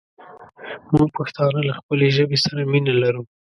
مونږ 0.93 1.09
پښتانه 1.17 1.59
له 1.67 1.73
خپلې 1.79 2.07
ژبې 2.17 2.37
سره 2.45 2.61
مينه 2.71 2.93
لرو 3.01 3.23